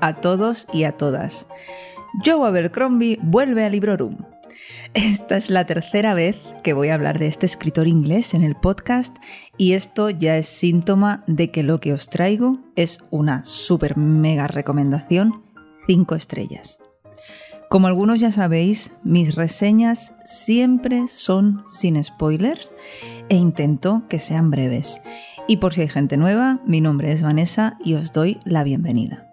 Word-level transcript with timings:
A 0.00 0.20
todos 0.20 0.66
y 0.72 0.84
a 0.84 0.96
todas. 0.96 1.46
Joe 2.24 2.46
Abercrombie 2.46 3.18
vuelve 3.22 3.64
a 3.64 3.70
Librorum. 3.70 4.16
Esta 4.94 5.36
es 5.36 5.50
la 5.50 5.66
tercera 5.66 6.14
vez 6.14 6.36
que 6.64 6.72
voy 6.72 6.88
a 6.88 6.94
hablar 6.94 7.18
de 7.18 7.28
este 7.28 7.46
escritor 7.46 7.86
inglés 7.86 8.34
en 8.34 8.42
el 8.42 8.56
podcast 8.56 9.16
y 9.56 9.72
esto 9.72 10.10
ya 10.10 10.36
es 10.36 10.48
síntoma 10.48 11.22
de 11.26 11.50
que 11.50 11.62
lo 11.62 11.80
que 11.80 11.92
os 11.92 12.10
traigo 12.10 12.58
es 12.74 12.98
una 13.10 13.44
super 13.44 13.96
mega 13.96 14.48
recomendación 14.48 15.44
5 15.86 16.14
estrellas. 16.16 16.80
Como 17.68 17.86
algunos 17.86 18.18
ya 18.18 18.32
sabéis, 18.32 18.92
mis 19.04 19.36
reseñas 19.36 20.14
siempre 20.24 21.06
son 21.06 21.62
sin 21.68 22.02
spoilers 22.02 22.74
e 23.28 23.36
intento 23.36 24.02
que 24.08 24.18
sean 24.18 24.50
breves. 24.50 25.00
Y 25.46 25.58
por 25.58 25.72
si 25.72 25.82
hay 25.82 25.88
gente 25.88 26.16
nueva, 26.16 26.58
mi 26.66 26.80
nombre 26.80 27.12
es 27.12 27.22
Vanessa 27.22 27.78
y 27.84 27.94
os 27.94 28.12
doy 28.12 28.40
la 28.44 28.64
bienvenida. 28.64 29.29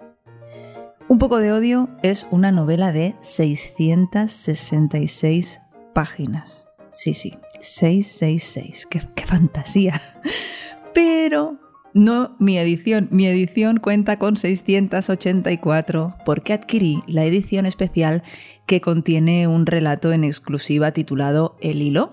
Un 1.09 1.19
poco 1.19 1.39
de 1.39 1.53
odio 1.53 1.87
es 2.03 2.27
una 2.31 2.51
novela 2.51 2.91
de 2.91 3.15
666 3.21 5.61
páginas. 5.93 6.65
Sí, 6.95 7.13
sí, 7.13 7.37
666. 7.61 8.87
¡Qué, 8.87 9.03
qué 9.15 9.25
fantasía! 9.25 10.01
Pero 10.93 11.59
no 11.93 12.35
mi 12.39 12.57
edición. 12.57 13.07
Mi 13.09 13.25
edición 13.25 13.77
cuenta 13.77 14.19
con 14.19 14.35
684 14.35 16.15
porque 16.25 16.51
adquirí 16.51 17.01
la 17.07 17.23
edición 17.23 17.65
especial 17.65 18.21
que 18.65 18.81
contiene 18.81 19.47
un 19.47 19.65
relato 19.65 20.11
en 20.11 20.25
exclusiva 20.25 20.91
titulado 20.91 21.55
El 21.61 21.81
hilo. 21.81 22.11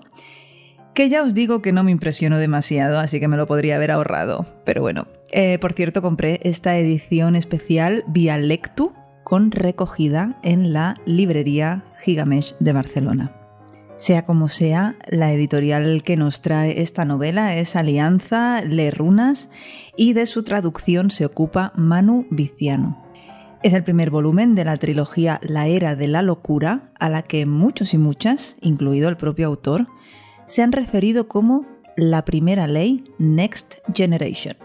Que 0.93 1.09
ya 1.09 1.23
os 1.23 1.33
digo 1.33 1.61
que 1.61 1.73
no 1.73 1.83
me 1.83 1.91
impresionó 1.91 2.37
demasiado, 2.37 2.97
así 2.99 3.19
que 3.19 3.27
me 3.27 3.35
lo 3.35 3.45
podría 3.45 3.75
haber 3.75 3.91
ahorrado. 3.91 4.45
Pero 4.63 4.81
bueno, 4.81 5.07
eh, 5.31 5.57
por 5.59 5.73
cierto, 5.73 6.01
compré 6.01 6.39
esta 6.43 6.77
edición 6.77 7.35
especial 7.35 8.03
vía 8.07 8.37
Lectu 8.37 8.93
con 9.23 9.51
recogida 9.51 10.39
en 10.43 10.71
la 10.71 10.95
librería 11.05 11.83
Gigamesh 12.03 12.55
de 12.59 12.73
Barcelona. 12.73 13.35
Sea 13.97 14.23
como 14.25 14.49
sea, 14.49 14.95
la 15.09 15.31
editorial 15.31 16.03
que 16.03 16.17
nos 16.17 16.41
trae 16.41 16.81
esta 16.81 17.05
novela 17.05 17.55
es 17.55 17.75
Alianza 17.75 18.61
Le 18.61 18.91
Runas 18.91 19.49
y 19.95 20.13
de 20.13 20.25
su 20.25 20.43
traducción 20.43 21.09
se 21.11 21.25
ocupa 21.25 21.71
Manu 21.75 22.27
Viciano. 22.29 23.01
Es 23.63 23.73
el 23.73 23.83
primer 23.83 24.11
volumen 24.11 24.53
de 24.53 24.65
la 24.65 24.77
trilogía 24.77 25.39
La 25.41 25.67
Era 25.67 25.95
de 25.95 26.07
la 26.07 26.21
Locura, 26.21 26.91
a 26.99 27.09
la 27.09 27.23
que 27.23 27.45
muchos 27.45 27.93
y 27.93 27.97
muchas, 27.97 28.57
incluido 28.61 29.09
el 29.09 29.17
propio 29.17 29.47
autor, 29.47 29.87
se 30.45 30.61
han 30.61 30.71
referido 30.71 31.27
como 31.27 31.65
la 31.97 32.25
primera 32.25 32.67
ley 32.67 33.05
Next 33.17 33.75
Generation. 33.93 34.57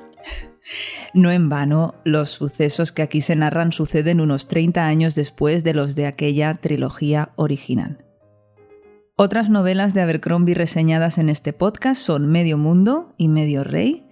No 1.14 1.30
en 1.30 1.48
vano, 1.48 1.94
los 2.04 2.30
sucesos 2.30 2.92
que 2.92 3.02
aquí 3.02 3.20
se 3.20 3.36
narran 3.36 3.72
suceden 3.72 4.20
unos 4.20 4.48
30 4.48 4.86
años 4.86 5.14
después 5.14 5.64
de 5.64 5.74
los 5.74 5.94
de 5.94 6.06
aquella 6.06 6.54
trilogía 6.54 7.30
original. 7.36 8.04
Otras 9.16 9.50
novelas 9.50 9.92
de 9.92 10.00
Abercrombie 10.00 10.54
reseñadas 10.54 11.18
en 11.18 11.28
este 11.28 11.52
podcast 11.52 12.00
son 12.00 12.27
Medio 12.27 12.56
Mundo 12.56 13.12
y 13.18 13.28
Medio 13.28 13.64
Rey, 13.64 14.06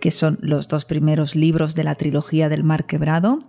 que 0.00 0.10
son 0.10 0.38
los 0.42 0.68
dos 0.68 0.84
primeros 0.84 1.34
libros 1.34 1.74
de 1.74 1.84
la 1.84 1.94
trilogía 1.94 2.48
del 2.48 2.64
Mar 2.64 2.86
Quebrado, 2.86 3.40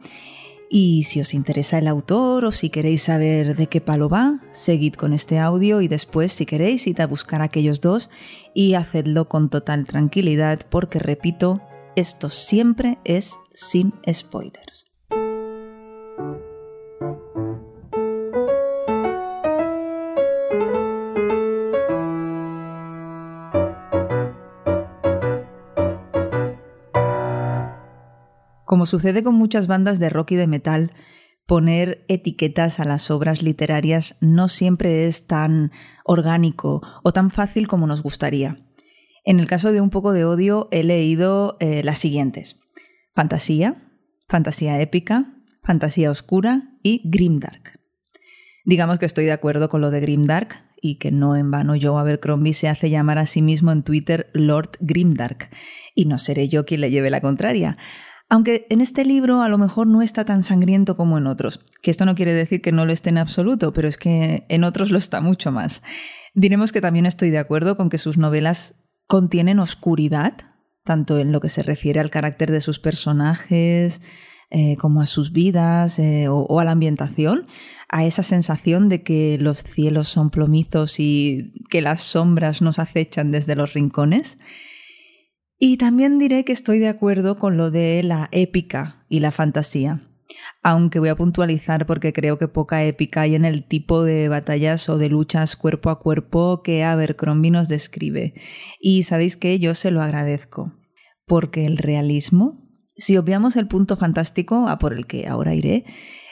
y 0.74 1.03
si 1.03 1.19
os 1.19 1.34
interesa 1.34 1.80
el 1.80 1.88
autor 1.88 2.46
o 2.46 2.53
si 2.53 2.69
queréis 2.69 3.03
saber 3.03 3.57
de 3.57 3.68
qué 3.68 3.81
palo 3.81 4.07
va, 4.07 4.40
seguid 4.53 4.94
con 4.94 5.12
este 5.12 5.38
audio 5.38 5.81
y 5.81 5.90
después, 5.90 6.31
si 6.31 6.46
queréis, 6.46 6.88
id 6.88 7.02
a 7.02 7.07
buscar 7.07 7.41
aquellos 7.41 7.81
dos 7.81 8.09
y 8.53 8.75
hacedlo 8.75 9.28
con 9.28 9.50
total 9.50 9.84
tranquilidad 9.84 10.59
porque, 10.69 10.97
repito, 10.97 11.62
esto 11.96 12.29
siempre 12.29 13.00
es 13.03 13.38
sin 13.53 13.94
spoilers. 14.12 14.85
Como 28.66 28.85
sucede 28.85 29.22
con 29.22 29.35
muchas 29.35 29.68
bandas 29.68 30.00
de 30.00 30.09
rock 30.09 30.31
y 30.31 30.35
de 30.38 30.47
metal, 30.47 30.94
poner 31.46 32.06
etiquetas 32.07 32.80
a 32.80 32.85
las 32.85 33.12
obras 33.12 33.41
literarias 33.41 34.16
no 34.22 34.47
siempre 34.47 35.07
es 35.07 35.28
tan 35.28 35.72
orgánico 36.06 36.81
o 37.03 37.12
tan 37.12 37.31
fácil 37.31 37.68
como 37.68 37.85
nos 37.85 38.01
gustaría. 38.01 38.71
En 39.24 39.40
el 39.40 39.48
caso 39.48 39.72
de 39.72 39.82
un 39.82 39.90
poco 39.90 40.14
de 40.14 40.26
odio 40.26 40.68
he 40.72 40.84
leído 40.84 41.58
eh, 41.59 41.84
las 41.84 42.00
siguientes. 42.00 42.59
Fantasía, 43.14 43.84
fantasía 44.28 44.80
épica, 44.82 45.36
fantasía 45.64 46.09
oscura 46.09 46.78
y 46.82 47.02
grimdark. 47.06 47.80
Digamos 48.66 49.00
que 49.00 49.06
estoy 49.06 49.26
de 49.26 49.31
acuerdo 49.31 49.70
con 49.70 49.81
lo 49.81 49.92
de 49.92 50.00
grimdark 50.00 50.64
y 50.81 50.96
que 50.96 51.12
no 51.12 51.36
en 51.36 51.52
vano 51.52 51.76
Joe 51.80 52.00
Abercrombie 52.00 52.54
se 52.54 52.68
hace 52.68 52.90
llamar 52.90 53.20
a 53.20 53.28
sí 53.28 53.42
mismo 53.42 53.72
en 53.72 53.84
Twitter 53.84 54.30
Lord 54.34 54.72
Grimdark, 54.80 55.52
y 55.94 56.06
no 56.06 56.18
seré 56.18 56.50
yo 56.50 56.66
quien 56.66 56.81
le 56.81 56.90
lleve 56.90 57.12
la 57.12 57.22
contraria. 57.22 57.78
Aunque 58.30 58.66
en 58.70 58.81
este 58.81 59.06
libro 59.06 59.44
a 59.44 59.50
lo 59.50 59.58
mejor 59.58 59.88
no 59.88 60.02
está 60.02 60.26
tan 60.26 60.44
sangriento 60.44 60.96
como 60.96 61.18
en 61.18 61.28
otros, 61.28 61.60
que 61.81 61.92
esto 61.92 62.06
no 62.06 62.16
quiere 62.16 62.34
decir 62.34 62.62
que 62.62 62.72
no 62.72 62.86
lo 62.86 62.94
esté 62.94 63.10
en 63.10 63.20
absoluto, 63.20 63.74
pero 63.74 63.88
es 63.88 63.98
que 63.98 64.46
en 64.50 64.64
otros 64.64 64.90
lo 64.90 64.98
está 64.98 65.22
mucho 65.22 65.52
más. 65.52 65.84
Diremos 66.34 66.72
que 66.72 66.81
también 66.81 67.06
estoy 67.06 67.30
de 67.30 67.40
acuerdo 67.40 67.78
con 67.78 67.90
que 67.90 67.98
sus 67.98 68.18
novelas 68.18 68.81
contienen 69.12 69.60
oscuridad, 69.60 70.38
tanto 70.86 71.20
en 71.20 71.34
lo 71.34 71.42
que 71.42 71.50
se 71.50 71.64
refiere 71.64 72.00
al 72.00 72.10
carácter 72.10 72.50
de 72.50 72.62
sus 72.62 72.80
personajes, 72.80 74.02
eh, 74.50 74.78
como 74.78 75.02
a 75.02 75.06
sus 75.06 75.34
vidas 75.34 76.00
eh, 76.00 76.30
o, 76.30 76.38
o, 76.44 76.62
a 76.62 76.64
la 76.64 76.72
ambientación, 76.72 77.46
a 77.90 78.06
esa 78.06 78.24
sensación 78.24 78.88
de 78.88 79.04
que 79.04 79.38
los 79.38 79.64
cielos 79.64 80.08
son 80.08 80.30
plomizos 80.30 80.98
y 80.98 81.52
que 81.70 81.82
las 81.82 82.04
sombras 82.04 82.62
nos 82.62 82.80
acechan 82.80 83.34
desde 83.34 83.58
los 83.58 83.74
rincones. 83.74 84.40
Y 85.60 85.76
también 85.76 86.18
diré 86.18 86.46
que 86.46 86.54
estoy 86.54 86.80
de 86.80 86.88
acuerdo 86.88 87.38
con 87.38 87.58
lo 87.58 87.70
de 87.70 88.04
la 88.04 88.30
épica 88.32 89.04
y 89.10 89.20
la 89.20 89.34
fantasía, 89.34 90.00
aunque 90.64 91.00
voy 91.00 91.09
a 91.09 91.16
puntualizar 91.16 91.86
porque 91.86 92.14
creo 92.14 92.38
que 92.38 92.47
poca 92.47 92.84
épica 92.84 93.22
hay 93.22 93.36
en 93.36 93.46
el 93.46 93.64
tipo 93.66 94.03
de 94.03 94.30
batallas 94.30 94.88
o 94.90 94.97
de 94.97 95.09
luchas 95.09 95.56
cuerpo 95.56 95.90
a 95.90 96.00
cuerpo 96.00 96.62
que 96.64 96.84
Abercrombie 96.84 97.52
nos 97.52 97.68
describe. 97.68 98.34
Y 98.80 99.03
sabéis 99.03 99.38
que 99.38 99.59
yo 99.59 99.74
se 99.75 99.92
lo 99.92 100.02
agradezco, 100.02 100.74
porque 101.25 101.66
el 101.66 101.78
realismo, 101.78 102.69
si 102.96 103.18
obviamos 103.18 103.56
el 103.56 103.68
punto 103.68 103.97
fantástico, 103.97 104.68
a 104.68 104.78
por 104.78 104.94
el 104.94 105.08
que 105.08 105.28
ahora 105.28 105.56
iré, 105.56 105.86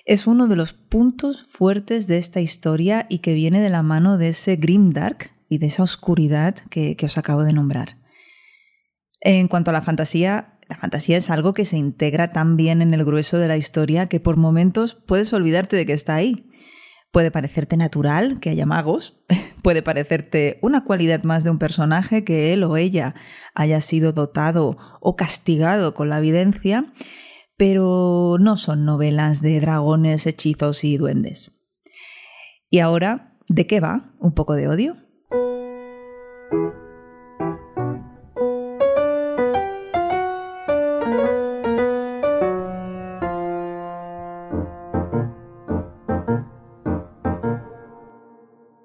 es 0.06 0.28
uno 0.28 0.48
de 0.48 0.56
los 0.56 0.74
puntos 0.74 1.44
fuertes 1.44 2.08
de 2.08 2.18
esta 2.18 2.42
historia 2.42 3.06
y 3.10 3.20
que 3.20 3.34
viene 3.34 3.62
de 3.62 3.70
la 3.70 3.84
mano 3.84 4.18
de 4.18 4.30
ese 4.30 4.56
grimdark 4.56 5.32
y 5.48 5.58
de 5.58 5.68
esa 5.68 5.84
oscuridad 5.84 6.56
que, 6.70 6.96
que 6.96 7.06
os 7.06 7.18
acabo 7.18 7.44
de 7.44 7.54
nombrar. 7.54 7.98
En 9.22 9.48
cuanto 9.48 9.72
a 9.72 9.74
la 9.74 9.82
fantasía, 9.82 10.59
la 10.70 10.78
fantasía 10.78 11.18
es 11.18 11.32
algo 11.32 11.54
que 11.54 11.66
se 11.66 11.78
integra 11.78 12.32
tan 12.32 12.56
bien 12.56 12.84
en 12.84 12.94
el 12.94 13.04
grueso 13.04 13.40
de 13.40 13.48
la 13.48 13.58
historia 13.58 14.08
que 14.08 14.20
por 14.20 14.38
momentos 14.38 14.94
puedes 15.08 15.34
olvidarte 15.34 15.76
de 15.76 15.88
que 15.88 15.94
está 15.94 16.14
ahí. 16.14 16.48
Puede 17.12 17.32
parecerte 17.32 17.76
natural 17.76 18.40
que 18.40 18.52
haya 18.52 18.68
magos, 18.68 19.20
puede 19.64 19.82
parecerte 19.82 20.60
una 20.62 20.84
cualidad 20.84 21.24
más 21.24 21.44
de 21.44 21.50
un 21.50 21.58
personaje 21.58 22.24
que 22.24 22.54
él 22.54 22.64
o 22.64 22.78
ella 22.78 23.16
haya 23.56 23.82
sido 23.82 24.14
dotado 24.14 24.78
o 25.02 25.16
castigado 25.16 25.96
con 25.96 26.10
la 26.10 26.20
evidencia, 26.20 26.86
pero 27.58 28.38
no 28.40 28.56
son 28.56 28.86
novelas 28.86 29.42
de 29.42 29.60
dragones, 29.60 30.28
hechizos 30.28 30.84
y 30.84 30.98
duendes. 30.98 31.52
Y 32.70 32.78
ahora, 32.78 33.40
¿de 33.48 33.66
qué 33.66 33.80
va? 33.80 34.14
¿Un 34.20 34.36
poco 34.36 34.54
de 34.54 34.68
odio? 34.68 35.09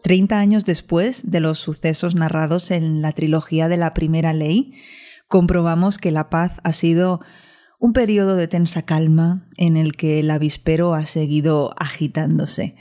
Treinta 0.05 0.39
años 0.39 0.67
después 0.67 1.31
de 1.31 1.41
los 1.41 1.59
sucesos 1.59 2.15
narrados 2.15 2.71
en 2.71 3.01
la 3.01 3.13
trilogía 3.13 3.71
de 3.71 3.79
la 3.79 3.95
Primera 3.95 4.35
Ley, 4.35 4.75
comprobamos 5.29 5.97
que 5.97 6.13
la 6.13 6.29
paz 6.29 6.59
ha 6.63 6.75
sido 6.75 7.23
un 7.79 7.95
periodo 7.95 8.37
de 8.37 8.47
tensa 8.47 8.83
calma 8.83 9.49
en 9.57 9.79
el 9.79 9.93
que 9.93 10.21
el 10.21 10.31
avispero 10.31 10.93
ha 10.93 11.07
seguido 11.07 11.75
agitándose. 11.79 12.77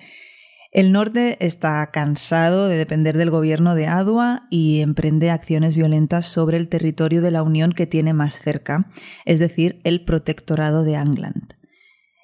El 0.74 0.92
norte 0.92 1.38
está 1.40 1.90
cansado 1.92 2.68
de 2.68 2.76
depender 2.76 3.16
del 3.16 3.30
gobierno 3.30 3.74
de 3.74 3.88
Adua 3.88 4.46
y 4.50 4.82
emprende 4.82 5.32
acciones 5.32 5.78
violentas 5.78 6.26
sobre 6.26 6.58
el 6.58 6.68
territorio 6.68 7.22
de 7.22 7.32
la 7.32 7.42
Unión 7.42 7.72
que 7.72 7.88
tiene 7.88 8.12
más 8.12 8.38
cerca, 8.38 8.92
es 9.24 9.40
decir, 9.40 9.80
el 9.86 10.04
protectorado 10.04 10.84
de 10.84 10.98
Angland. 10.98 11.54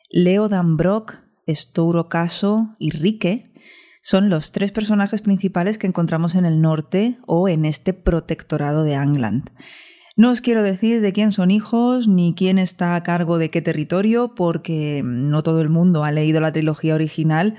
Leo 0.09 0.49
Danbrock, 0.49 1.19
Stouro 1.47 2.09
Caso 2.09 2.75
y 2.79 2.89
Rique 2.89 3.48
son 4.01 4.29
los 4.29 4.51
tres 4.51 4.71
personajes 4.71 5.21
principales 5.21 5.77
que 5.77 5.87
encontramos 5.87 6.35
en 6.35 6.45
el 6.45 6.61
norte 6.61 7.19
o 7.27 7.49
en 7.49 7.65
este 7.65 7.93
protectorado 7.93 8.83
de 8.83 8.95
Angland. 8.95 9.49
No 10.15 10.31
os 10.31 10.41
quiero 10.41 10.63
decir 10.63 10.99
de 11.01 11.13
quién 11.13 11.31
son 11.31 11.49
hijos 11.49 12.07
ni 12.07 12.33
quién 12.35 12.59
está 12.59 12.95
a 12.95 13.03
cargo 13.03 13.37
de 13.37 13.49
qué 13.49 13.61
territorio, 13.61 14.35
porque 14.35 15.01
no 15.03 15.43
todo 15.43 15.61
el 15.61 15.69
mundo 15.69 16.03
ha 16.03 16.11
leído 16.11 16.41
la 16.41 16.51
trilogía 16.51 16.95
original 16.95 17.57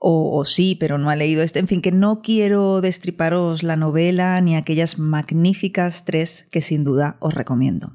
o, 0.00 0.44
sí, 0.44 0.76
pero 0.78 0.96
no 0.96 1.10
ha 1.10 1.16
leído 1.16 1.42
este. 1.42 1.58
En 1.58 1.66
fin, 1.66 1.82
que 1.82 1.90
no 1.90 2.22
quiero 2.22 2.80
destriparos 2.80 3.62
la 3.64 3.76
novela 3.76 4.40
ni 4.40 4.54
aquellas 4.54 4.98
magníficas 4.98 6.04
tres 6.04 6.46
que 6.52 6.62
sin 6.62 6.84
duda 6.84 7.16
os 7.20 7.34
recomiendo. 7.34 7.92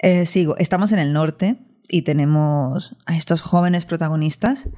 Eh, 0.00 0.26
sigo, 0.26 0.56
estamos 0.58 0.92
en 0.92 1.00
el 1.00 1.12
norte 1.12 1.58
y 1.88 2.02
tenemos 2.02 2.96
a 3.06 3.16
estos 3.16 3.40
jóvenes 3.42 3.86
protagonistas. 3.86 4.68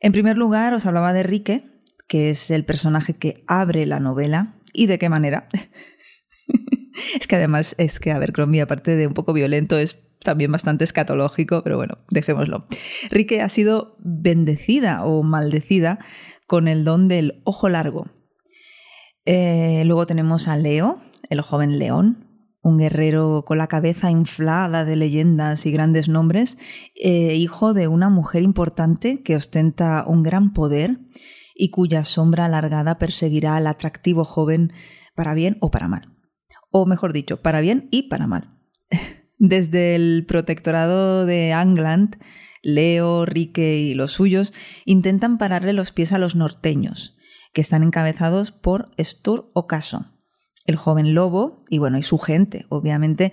En 0.00 0.12
primer 0.12 0.36
lugar, 0.36 0.74
os 0.74 0.86
hablaba 0.86 1.12
de 1.12 1.22
Rique, 1.22 1.64
que 2.06 2.30
es 2.30 2.50
el 2.50 2.64
personaje 2.64 3.14
que 3.14 3.44
abre 3.46 3.86
la 3.86 4.00
novela. 4.00 4.54
¿Y 4.72 4.86
de 4.86 4.98
qué 4.98 5.08
manera? 5.08 5.48
es 7.18 7.26
que 7.26 7.36
además 7.36 7.74
es 7.78 8.00
que, 8.00 8.12
a 8.12 8.18
ver, 8.18 8.32
Crombie, 8.32 8.60
aparte 8.60 8.96
de 8.96 9.06
un 9.06 9.14
poco 9.14 9.32
violento, 9.32 9.78
es 9.78 10.00
también 10.20 10.52
bastante 10.52 10.84
escatológico, 10.84 11.62
pero 11.62 11.76
bueno, 11.76 11.98
dejémoslo. 12.10 12.66
Rique 13.10 13.40
ha 13.40 13.48
sido 13.48 13.96
bendecida 13.98 15.04
o 15.04 15.22
maldecida 15.22 15.98
con 16.46 16.68
el 16.68 16.84
don 16.84 17.08
del 17.08 17.40
ojo 17.44 17.68
largo. 17.68 18.08
Eh, 19.24 19.82
luego 19.84 20.06
tenemos 20.06 20.48
a 20.48 20.56
Leo, 20.56 21.00
el 21.28 21.42
joven 21.42 21.78
león, 21.78 22.27
un 22.68 22.78
guerrero 22.78 23.44
con 23.46 23.58
la 23.58 23.66
cabeza 23.66 24.10
inflada 24.10 24.84
de 24.84 24.94
leyendas 24.94 25.66
y 25.66 25.72
grandes 25.72 26.08
nombres, 26.08 26.58
eh, 26.94 27.34
hijo 27.34 27.74
de 27.74 27.88
una 27.88 28.10
mujer 28.10 28.42
importante 28.42 29.22
que 29.22 29.36
ostenta 29.36 30.04
un 30.06 30.22
gran 30.22 30.52
poder 30.52 30.98
y 31.54 31.70
cuya 31.70 32.04
sombra 32.04 32.44
alargada 32.44 32.98
perseguirá 32.98 33.56
al 33.56 33.66
atractivo 33.66 34.24
joven 34.24 34.72
para 35.14 35.34
bien 35.34 35.56
o 35.60 35.70
para 35.70 35.88
mal. 35.88 36.14
O 36.70 36.86
mejor 36.86 37.12
dicho, 37.12 37.42
para 37.42 37.60
bien 37.60 37.88
y 37.90 38.04
para 38.04 38.26
mal. 38.26 38.58
Desde 39.38 39.96
el 39.96 40.24
protectorado 40.26 41.26
de 41.26 41.52
Angland, 41.52 42.18
Leo, 42.62 43.24
Rique 43.24 43.78
y 43.78 43.94
los 43.94 44.12
suyos 44.12 44.52
intentan 44.84 45.38
pararle 45.38 45.72
los 45.72 45.90
pies 45.90 46.12
a 46.12 46.18
los 46.18 46.36
norteños, 46.36 47.16
que 47.52 47.60
están 47.60 47.82
encabezados 47.82 48.52
por 48.52 48.90
Stur 48.98 49.50
Ocaso, 49.54 50.17
el 50.68 50.76
joven 50.76 51.14
lobo 51.14 51.64
y 51.70 51.78
bueno, 51.78 51.96
y 51.98 52.02
su 52.02 52.18
gente, 52.18 52.66
obviamente. 52.68 53.32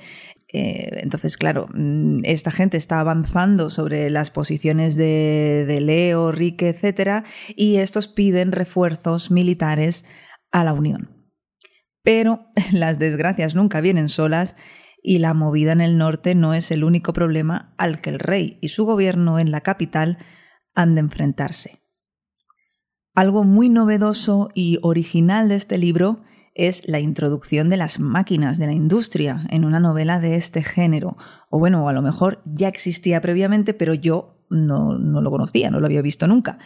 Eh, 0.53 0.99
entonces, 1.01 1.35
claro, 1.35 1.67
mm, 1.73 2.21
esta 2.23 2.49
gente 2.49 2.77
está 2.77 3.01
avanzando 3.01 3.69
sobre 3.69 4.09
las 4.09 4.31
posiciones 4.31 4.95
de, 4.95 5.65
de 5.67 5.81
Leo, 5.81 6.31
Rique, 6.31 6.69
etc. 6.69 7.25
Y 7.57 7.75
estos 7.75 8.07
piden 8.07 8.53
refuerzos 8.53 9.31
militares 9.31 10.05
a 10.51 10.63
la 10.63 10.71
Unión. 10.71 11.29
Pero 12.03 12.47
las 12.71 12.99
desgracias 12.99 13.53
nunca 13.53 13.81
vienen 13.81 14.07
solas 14.07 14.55
y 15.03 15.19
la 15.19 15.33
movida 15.33 15.73
en 15.73 15.81
el 15.81 15.97
norte 15.97 16.35
no 16.35 16.53
es 16.53 16.71
el 16.71 16.85
único 16.85 17.11
problema 17.11 17.75
al 17.77 17.99
que 17.99 18.11
el 18.11 18.19
rey 18.19 18.59
y 18.61 18.69
su 18.69 18.85
gobierno 18.85 19.39
en 19.39 19.51
la 19.51 19.59
capital 19.59 20.19
han 20.73 20.95
de 20.95 21.01
enfrentarse. 21.01 21.81
Algo 23.13 23.43
muy 23.43 23.67
novedoso 23.67 24.51
y 24.53 24.79
original 24.81 25.49
de 25.49 25.55
este 25.55 25.77
libro 25.77 26.23
es 26.55 26.87
la 26.87 26.99
introducción 26.99 27.69
de 27.69 27.77
las 27.77 27.99
máquinas 27.99 28.57
de 28.57 28.65
la 28.65 28.73
industria 28.73 29.45
en 29.49 29.65
una 29.65 29.79
novela 29.79 30.19
de 30.19 30.37
este 30.37 30.63
género. 30.63 31.17
O 31.49 31.59
bueno, 31.59 31.87
a 31.87 31.93
lo 31.93 32.01
mejor 32.01 32.41
ya 32.45 32.67
existía 32.67 33.21
previamente, 33.21 33.73
pero 33.73 33.93
yo 33.93 34.45
no, 34.49 34.97
no 34.97 35.21
lo 35.21 35.29
conocía, 35.29 35.69
no 35.69 35.79
lo 35.79 35.85
había 35.85 36.01
visto 36.01 36.27
nunca. 36.27 36.57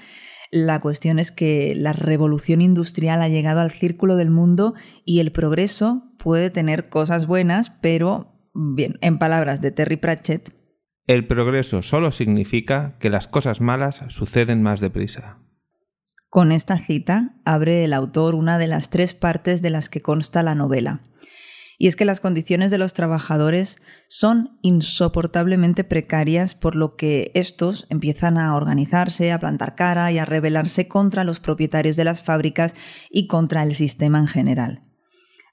La 0.52 0.80
cuestión 0.80 1.20
es 1.20 1.32
que 1.32 1.76
la 1.76 1.94
revolución 1.94 2.62
industrial 2.62 3.22
ha 3.22 3.30
llegado 3.30 3.60
al 3.60 3.72
círculo 3.72 4.16
del 4.16 4.30
mundo 4.30 4.74
y 5.06 5.20
el 5.20 5.32
progreso 5.32 6.04
puede 6.18 6.50
tener 6.50 6.90
cosas 6.90 7.28
buenas, 7.28 7.72
pero 7.82 8.34
bien, 8.54 8.96
en 9.02 9.20
palabras 9.20 9.62
de 9.62 9.72
Terry 9.72 9.98
Pratchett, 9.98 10.54
el 11.10 11.26
progreso 11.26 11.82
solo 11.82 12.12
significa 12.12 12.96
que 13.00 13.10
las 13.10 13.28
cosas 13.28 13.62
malas 13.62 14.04
suceden 14.10 14.62
más 14.62 14.80
deprisa. 14.80 15.40
Con 16.30 16.52
esta 16.52 16.78
cita 16.78 17.34
abre 17.44 17.84
el 17.84 17.94
autor 17.94 18.36
una 18.36 18.60
de 18.60 18.68
las 18.68 18.92
tres 18.92 19.16
partes 19.16 19.64
de 19.64 19.72
las 19.72 19.90
que 19.90 20.04
consta 20.04 20.44
la 20.44 20.54
novela. 20.54 21.02
Y 21.80 21.88
es 21.88 21.96
que 21.96 22.06
las 22.06 22.20
condiciones 22.20 22.70
de 22.70 22.78
los 22.78 22.94
trabajadores 22.94 23.82
son 24.10 24.60
insoportablemente 24.62 25.84
precarias, 25.84 26.54
por 26.54 26.76
lo 26.76 26.96
que 26.98 27.32
estos 27.34 27.88
empiezan 27.90 28.38
a 28.38 28.54
organizarse, 28.56 29.32
a 29.32 29.40
plantar 29.40 29.76
cara 29.76 30.12
y 30.12 30.20
a 30.20 30.26
rebelarse 30.26 30.88
contra 30.88 31.24
los 31.24 31.40
propietarios 31.40 31.96
de 31.96 32.04
las 32.04 32.22
fábricas 32.22 32.76
y 33.10 33.28
contra 33.28 33.64
el 33.64 33.74
sistema 33.76 34.20
en 34.20 34.28
general. 34.28 34.84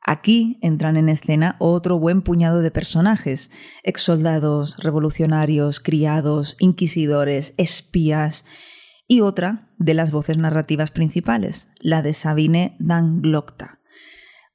Aquí 0.04 0.58
entran 0.62 0.96
en 0.96 1.08
escena 1.08 1.56
otro 1.58 1.98
buen 1.98 2.22
puñado 2.22 2.60
de 2.60 2.70
personajes, 2.70 3.50
exsoldados, 3.82 4.76
revolucionarios, 4.78 5.80
criados, 5.80 6.56
inquisidores, 6.58 7.54
espías, 7.56 8.44
y 9.06 9.20
otra 9.20 9.70
de 9.78 9.94
las 9.94 10.10
voces 10.10 10.38
narrativas 10.38 10.90
principales, 10.90 11.68
la 11.80 12.02
de 12.02 12.14
Sabine 12.14 12.76
Danglocta, 12.78 13.80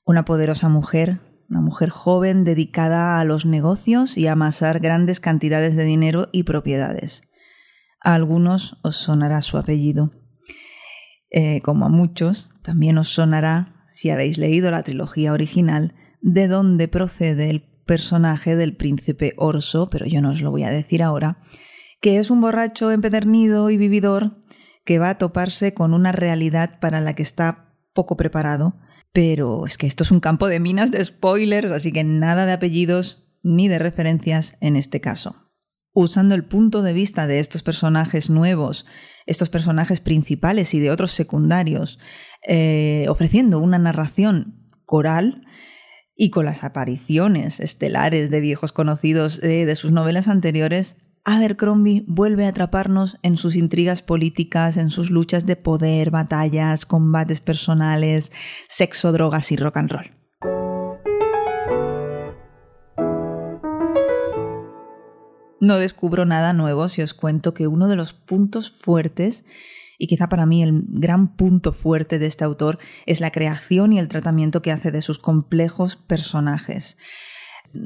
una 0.05 0.25
poderosa 0.25 0.69
mujer 0.69 1.21
una 1.51 1.59
mujer 1.59 1.89
joven 1.89 2.45
dedicada 2.45 3.19
a 3.19 3.25
los 3.25 3.45
negocios 3.45 4.17
y 4.17 4.27
a 4.27 4.31
amasar 4.31 4.79
grandes 4.79 5.19
cantidades 5.19 5.75
de 5.75 5.83
dinero 5.83 6.29
y 6.31 6.43
propiedades. 6.43 7.23
A 7.99 8.15
algunos 8.15 8.77
os 8.83 8.95
sonará 8.95 9.41
su 9.41 9.57
apellido. 9.57 10.11
Eh, 11.29 11.59
como 11.61 11.85
a 11.85 11.89
muchos, 11.89 12.53
también 12.63 12.97
os 12.97 13.09
sonará, 13.09 13.85
si 13.91 14.09
habéis 14.09 14.37
leído 14.37 14.71
la 14.71 14.83
trilogía 14.83 15.33
original, 15.33 15.93
de 16.21 16.47
dónde 16.47 16.87
procede 16.87 17.49
el 17.49 17.63
personaje 17.85 18.55
del 18.55 18.77
príncipe 18.77 19.33
Orso, 19.35 19.89
pero 19.91 20.05
yo 20.05 20.21
no 20.21 20.29
os 20.29 20.41
lo 20.41 20.51
voy 20.51 20.63
a 20.63 20.69
decir 20.69 21.03
ahora, 21.03 21.39
que 22.01 22.17
es 22.17 22.29
un 22.29 22.41
borracho 22.41 22.91
empedernido 22.91 23.69
y 23.69 23.77
vividor 23.77 24.43
que 24.83 24.99
va 24.99 25.11
a 25.11 25.17
toparse 25.17 25.73
con 25.73 25.93
una 25.93 26.11
realidad 26.11 26.79
para 26.79 26.99
la 26.99 27.13
que 27.13 27.23
está 27.23 27.73
poco 27.93 28.17
preparado 28.17 28.75
pero 29.13 29.65
es 29.65 29.77
que 29.77 29.87
esto 29.87 30.03
es 30.03 30.11
un 30.11 30.19
campo 30.19 30.47
de 30.47 30.59
minas 30.59 30.91
de 30.91 31.03
spoilers, 31.03 31.71
así 31.71 31.91
que 31.91 32.03
nada 32.03 32.45
de 32.45 32.53
apellidos 32.53 33.23
ni 33.43 33.67
de 33.67 33.79
referencias 33.79 34.55
en 34.61 34.75
este 34.75 35.01
caso. 35.01 35.51
Usando 35.93 36.35
el 36.35 36.45
punto 36.45 36.83
de 36.83 36.93
vista 36.93 37.27
de 37.27 37.39
estos 37.39 37.63
personajes 37.63 38.29
nuevos, 38.29 38.85
estos 39.25 39.49
personajes 39.49 39.99
principales 39.99 40.73
y 40.73 40.79
de 40.79 40.89
otros 40.89 41.11
secundarios, 41.11 41.99
eh, 42.47 43.05
ofreciendo 43.09 43.59
una 43.59 43.77
narración 43.77 44.71
coral 44.85 45.45
y 46.15 46.29
con 46.29 46.45
las 46.45 46.63
apariciones 46.63 47.59
estelares 47.59 48.29
de 48.29 48.39
viejos 48.39 48.71
conocidos 48.71 49.43
eh, 49.43 49.65
de 49.65 49.75
sus 49.75 49.91
novelas 49.91 50.29
anteriores, 50.29 50.95
Abercrombie 51.23 52.03
vuelve 52.07 52.45
a 52.45 52.49
atraparnos 52.49 53.17
en 53.21 53.37
sus 53.37 53.55
intrigas 53.55 54.01
políticas, 54.01 54.75
en 54.77 54.89
sus 54.89 55.11
luchas 55.11 55.45
de 55.45 55.55
poder, 55.55 56.09
batallas, 56.09 56.87
combates 56.87 57.41
personales, 57.41 58.31
sexo, 58.67 59.11
drogas 59.11 59.51
y 59.51 59.55
rock 59.55 59.77
and 59.77 59.91
roll. 59.91 60.11
No 65.59 65.77
descubro 65.77 66.25
nada 66.25 66.53
nuevo 66.53 66.89
si 66.89 67.03
os 67.03 67.13
cuento 67.13 67.53
que 67.53 67.67
uno 67.67 67.87
de 67.87 67.95
los 67.95 68.13
puntos 68.13 68.71
fuertes, 68.71 69.45
y 69.99 70.07
quizá 70.07 70.27
para 70.27 70.47
mí 70.47 70.63
el 70.63 70.85
gran 70.87 71.35
punto 71.35 71.71
fuerte 71.71 72.17
de 72.17 72.25
este 72.25 72.43
autor, 72.43 72.79
es 73.05 73.21
la 73.21 73.29
creación 73.29 73.93
y 73.93 73.99
el 73.99 74.07
tratamiento 74.07 74.63
que 74.63 74.71
hace 74.71 74.89
de 74.89 75.03
sus 75.03 75.19
complejos 75.19 75.97
personajes. 75.97 76.97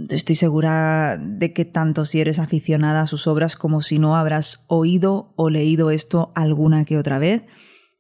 Estoy 0.10 0.36
segura 0.36 1.18
de 1.22 1.54
que 1.54 1.66
tanto 1.66 2.06
si 2.06 2.22
eres 2.22 2.40
aficionada 2.40 3.02
a 3.02 3.08
sus 3.08 3.28
obras 3.28 3.56
como 3.56 3.82
si 3.82 4.00
no 4.00 4.16
habrás 4.16 4.66
oído 4.68 5.34
o 5.36 5.50
leído 5.50 5.92
esto 5.92 6.32
alguna 6.36 6.86
que 6.86 6.98
otra 6.98 7.20
vez. 7.20 7.44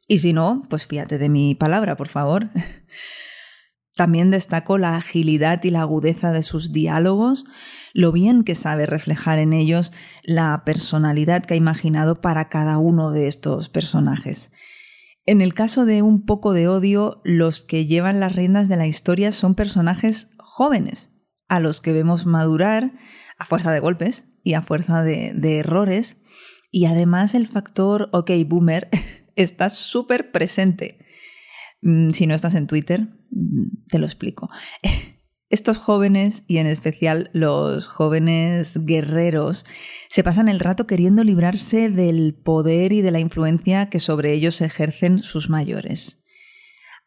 Y 0.07 0.19
si 0.19 0.33
no, 0.33 0.63
pues 0.69 0.85
fíjate 0.85 1.17
de 1.17 1.29
mi 1.29 1.55
palabra, 1.55 1.95
por 1.95 2.07
favor. 2.07 2.49
También 3.95 4.29
destaco 4.29 4.77
la 4.77 4.97
agilidad 4.97 5.63
y 5.63 5.69
la 5.69 5.81
agudeza 5.81 6.33
de 6.33 6.43
sus 6.43 6.73
diálogos, 6.73 7.45
lo 7.93 8.11
bien 8.11 8.43
que 8.43 8.53
sabe 8.53 8.85
reflejar 8.85 9.39
en 9.39 9.53
ellos 9.53 9.93
la 10.23 10.63
personalidad 10.65 11.45
que 11.45 11.53
ha 11.53 11.57
imaginado 11.57 12.19
para 12.19 12.49
cada 12.49 12.77
uno 12.77 13.11
de 13.11 13.27
estos 13.27 13.69
personajes. 13.69 14.51
En 15.25 15.41
el 15.41 15.53
caso 15.53 15.85
de 15.85 16.01
Un 16.01 16.25
poco 16.25 16.51
de 16.51 16.67
odio, 16.67 17.21
los 17.23 17.61
que 17.61 17.85
llevan 17.85 18.19
las 18.19 18.35
riendas 18.35 18.67
de 18.67 18.75
la 18.75 18.85
historia 18.85 19.31
son 19.31 19.55
personajes 19.55 20.29
jóvenes, 20.37 21.11
a 21.47 21.59
los 21.59 21.81
que 21.81 21.93
vemos 21.93 22.25
madurar, 22.25 22.93
a 23.37 23.45
fuerza 23.45 23.71
de 23.71 23.79
golpes 23.79 24.25
y 24.43 24.53
a 24.53 24.61
fuerza 24.61 25.03
de, 25.03 25.59
errores. 25.59 26.21
Y 26.71 26.85
además 26.85 27.35
el 27.35 27.47
factor 27.47 28.09
OK 28.11 28.31
Boomer 28.47 28.89
está 29.35 29.69
súper 29.69 30.31
presente. 30.31 31.05
Mm, 31.81 32.11
si 32.11 32.27
no 32.27 32.33
estás 32.33 32.55
en 32.55 32.67
Twitter, 32.67 33.07
mm, 33.31 33.87
te 33.89 33.99
lo 33.99 34.05
explico. 34.05 34.49
Estos 35.49 35.77
jóvenes, 35.77 36.43
y 36.47 36.57
en 36.57 36.65
especial 36.65 37.29
los 37.31 37.85
jóvenes 37.85 38.83
guerreros, 38.83 39.65
se 40.09 40.23
pasan 40.23 40.49
el 40.49 40.59
rato 40.59 40.87
queriendo 40.87 41.23
librarse 41.23 41.89
del 41.89 42.33
poder 42.33 42.91
y 42.93 43.01
de 43.01 43.11
la 43.11 43.19
influencia 43.19 43.89
que 43.89 43.99
sobre 43.99 44.33
ellos 44.33 44.59
ejercen 44.61 45.21
sus 45.21 45.49
mayores. 45.49 46.23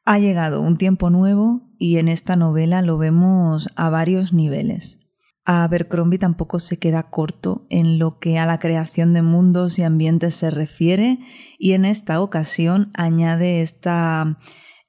Ha 0.04 0.20
llegado 0.20 0.60
un 0.60 0.78
tiempo 0.78 1.10
nuevo 1.10 1.67
y 1.78 1.98
en 1.98 2.08
esta 2.08 2.36
novela 2.36 2.82
lo 2.82 2.98
vemos 2.98 3.68
a 3.76 3.88
varios 3.90 4.32
niveles. 4.32 4.98
Abercrombie 5.44 6.18
tampoco 6.18 6.58
se 6.58 6.78
queda 6.78 7.04
corto 7.04 7.66
en 7.70 7.98
lo 7.98 8.18
que 8.18 8.38
a 8.38 8.44
la 8.44 8.58
creación 8.58 9.14
de 9.14 9.22
mundos 9.22 9.78
y 9.78 9.82
ambientes 9.82 10.34
se 10.34 10.50
refiere 10.50 11.18
y 11.58 11.72
en 11.72 11.86
esta 11.86 12.20
ocasión 12.20 12.90
añade 12.92 13.62
esta 13.62 14.36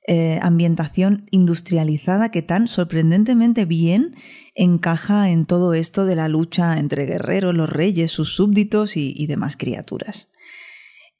eh, 0.05 0.37
ambientación 0.41 1.27
industrializada 1.31 2.29
que 2.29 2.41
tan 2.41 2.67
sorprendentemente 2.67 3.63
bien 3.63 4.15
encaja 4.53 5.29
en 5.29 5.45
todo 5.45 5.73
esto 5.73 6.05
de 6.05 6.17
la 6.17 6.27
lucha 6.27 6.77
entre 6.77 7.05
guerreros, 7.05 7.55
los 7.55 7.69
reyes, 7.69 8.11
sus 8.11 8.35
súbditos 8.35 8.97
y 8.97 9.27
demás 9.27 9.55
criaturas. 9.55 10.29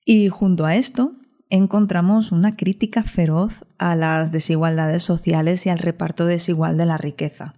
Y 0.04 0.28
junto 0.28 0.66
a 0.66 0.76
esto 0.76 1.14
encontramos 1.50 2.32
una 2.32 2.56
crítica 2.56 3.04
feroz 3.04 3.66
a 3.78 3.96
las 3.96 4.32
desigualdades 4.32 5.04
sociales 5.04 5.66
y 5.66 5.70
al 5.70 5.80
reparto 5.80 6.26
desigual 6.26 6.78
de 6.78 6.86
la 6.86 6.98
riqueza. 6.98 7.56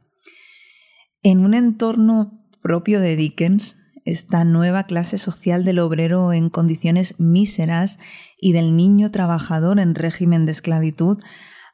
En 1.24 1.40
un 1.40 1.54
entorno 1.54 2.48
propio 2.62 3.00
de 3.00 3.16
Dickens, 3.16 3.78
esta 4.06 4.44
nueva 4.44 4.84
clase 4.84 5.18
social 5.18 5.64
del 5.64 5.80
obrero 5.80 6.34
en 6.34 6.50
condiciones 6.50 7.20
míseras 7.20 8.00
y 8.40 8.54
del 8.54 8.76
niño 8.76 9.12
trabajador 9.12 9.80
en 9.80 9.94
régimen 9.94 10.46
de 10.46 10.54
esclavitud 10.54 11.20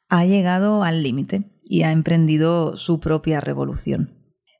ha 0.09 0.25
llegado 0.25 0.83
al 0.83 1.03
límite 1.03 1.51
y 1.63 1.83
ha 1.83 1.91
emprendido 1.91 2.75
su 2.75 2.99
propia 2.99 3.39
revolución. 3.41 4.16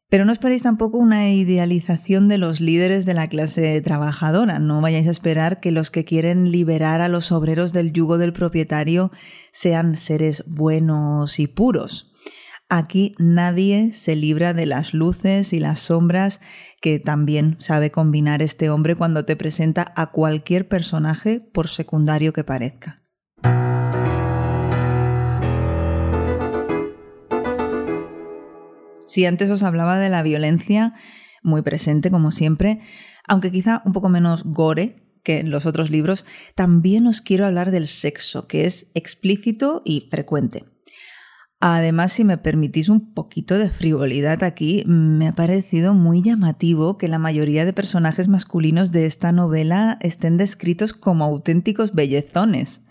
Pero 0.09 0.23
no 0.23 0.31
esperéis 0.31 0.63
tampoco 0.63 0.97
una 0.97 1.31
idealización 1.31 2.29
de 2.29 2.37
los 2.37 2.61
líderes 2.61 3.05
de 3.05 3.13
la 3.13 3.27
clase 3.27 3.81
trabajadora. 3.81 4.57
No 4.57 4.79
vayáis 4.79 5.07
a 5.07 5.11
esperar 5.11 5.59
que 5.59 5.71
los 5.71 5.91
que 5.91 6.05
quieren 6.05 6.49
liberar 6.49 7.01
a 7.01 7.09
los 7.09 7.33
obreros 7.33 7.73
del 7.73 7.91
yugo 7.91 8.17
del 8.17 8.31
propietario 8.31 9.11
sean 9.51 9.97
seres 9.97 10.45
buenos 10.47 11.39
y 11.39 11.47
puros. 11.47 12.13
Aquí 12.69 13.15
nadie 13.17 13.93
se 13.93 14.15
libra 14.15 14.53
de 14.53 14.65
las 14.65 14.93
luces 14.93 15.51
y 15.53 15.59
las 15.59 15.79
sombras 15.79 16.41
que 16.81 16.99
también 16.99 17.57
sabe 17.59 17.91
combinar 17.91 18.41
este 18.41 18.69
hombre 18.69 18.95
cuando 18.95 19.25
te 19.25 19.35
presenta 19.35 19.93
a 19.95 20.11
cualquier 20.11 20.67
personaje 20.67 21.39
por 21.39 21.69
secundario 21.69 22.33
que 22.33 22.43
parezca. 22.43 23.06
Si 29.07 29.25
antes 29.25 29.49
os 29.49 29.63
hablaba 29.63 29.97
de 29.97 30.09
la 30.09 30.21
violencia, 30.21 30.93
muy 31.41 31.61
presente 31.63 32.11
como 32.11 32.29
siempre, 32.29 32.81
aunque 33.25 33.51
quizá 33.51 33.81
un 33.85 33.93
poco 33.93 34.09
menos 34.09 34.43
gore 34.43 34.97
que 35.23 35.39
en 35.39 35.49
los 35.49 35.65
otros 35.65 35.89
libros, 35.89 36.25
también 36.55 37.07
os 37.07 37.21
quiero 37.21 37.45
hablar 37.45 37.71
del 37.71 37.87
sexo, 37.87 38.47
que 38.47 38.65
es 38.65 38.91
explícito 38.93 39.81
y 39.83 40.07
frecuente. 40.11 40.65
Además, 41.59 42.13
si 42.13 42.23
me 42.23 42.37
permitís 42.37 42.87
un 42.87 43.13
poquito 43.13 43.57
de 43.57 43.69
frivolidad 43.69 44.43
aquí, 44.43 44.83
me 44.85 45.27
ha 45.27 45.33
parecido 45.33 45.93
muy 45.93 46.21
llamativo 46.21 46.97
que 46.97 47.07
la 47.07 47.17
mayoría 47.17 47.65
de 47.65 47.73
personajes 47.73 48.27
masculinos 48.27 48.91
de 48.91 49.05
esta 49.05 49.31
novela 49.31 49.97
estén 50.01 50.37
descritos 50.37 50.93
como 50.93 51.25
auténticos 51.25 51.93
bellezones. 51.93 52.83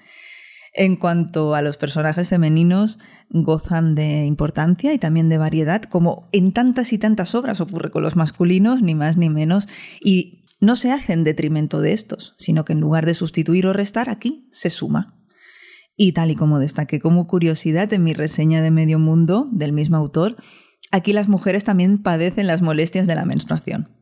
En 0.79 0.97
cuanto 0.97 1.55
a 1.55 1.63
los 1.63 1.79
personajes 1.79 2.29
femeninos, 2.29 2.99
gozan 3.31 3.95
de 3.95 4.27
importancia 4.27 4.93
y 4.93 4.99
también 4.99 5.31
de 5.31 5.39
variedad, 5.39 5.83
como 5.83 6.29
en 6.33 6.53
tantas 6.53 6.93
y 6.93 6.99
tantas 6.99 7.35
obras 7.35 7.63
ocurre 7.63 7.91
con 7.91 8.03
los 8.03 8.15
masculinos, 8.15 8.83
ni 8.83 8.95
más 8.95 9.17
ni 9.17 9.31
menos, 9.31 9.69
y 10.03 10.45
no 10.61 10.77
se 10.77 10.93
hace 10.93 11.15
en 11.15 11.25
detrimento 11.25 11.81
de 11.81 11.95
estos, 11.95 12.35
sino 12.39 12.67
que 12.67 12.75
en 12.75 12.81
lugar 12.81 13.07
de 13.07 13.15
sustituir 13.15 13.67
o 13.67 13.73
restar, 13.73 14.11
aquí 14.11 14.49
se 14.53 14.69
suma. 14.69 15.19
Y 15.97 16.13
tal 16.13 16.31
y 16.31 16.35
como 16.35 16.59
destaqué 16.59 17.01
como 17.01 17.27
curiosidad 17.27 17.91
en 17.95 18.05
mi 18.05 18.13
reseña 18.13 18.61
de 18.61 18.71
Medio 18.71 18.99
Mundo 18.99 19.49
del 19.53 19.73
mismo 19.73 19.97
autor, 19.97 20.37
aquí 20.91 21.15
las 21.15 21.27
mujeres 21.27 21.65
también 21.65 22.03
padecen 22.03 22.47
las 22.47 22.61
molestias 22.61 23.07
de 23.07 23.15
la 23.15 23.25
menstruación. 23.25 23.96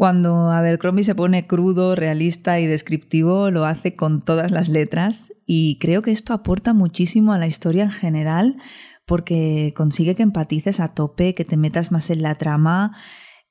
Cuando 0.00 0.50
Abercrombie 0.50 1.04
se 1.04 1.14
pone 1.14 1.46
crudo, 1.46 1.94
realista 1.94 2.58
y 2.58 2.64
descriptivo, 2.64 3.50
lo 3.50 3.66
hace 3.66 3.96
con 3.96 4.22
todas 4.22 4.50
las 4.50 4.70
letras 4.70 5.30
y 5.44 5.78
creo 5.78 6.00
que 6.00 6.10
esto 6.10 6.32
aporta 6.32 6.72
muchísimo 6.72 7.34
a 7.34 7.38
la 7.38 7.46
historia 7.46 7.82
en 7.82 7.90
general 7.90 8.56
porque 9.04 9.74
consigue 9.76 10.14
que 10.14 10.22
empatices 10.22 10.80
a 10.80 10.94
tope, 10.94 11.34
que 11.34 11.44
te 11.44 11.58
metas 11.58 11.92
más 11.92 12.08
en 12.08 12.22
la 12.22 12.34
trama 12.34 12.96